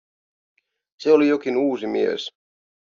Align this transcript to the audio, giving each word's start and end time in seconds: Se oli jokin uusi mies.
Se 0.99 1.11
oli 1.11 1.27
jokin 1.27 1.57
uusi 1.57 1.87
mies. 1.87 2.31